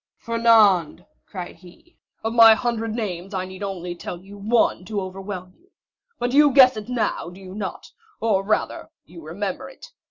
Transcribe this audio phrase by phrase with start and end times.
[0.17, 5.53] "Fernand," cried he, "of my hundred names I need only tell you one, to overwhelm
[5.55, 5.69] you!
[6.17, 9.91] But you guess it now, do you not?—or, rather, you remember it?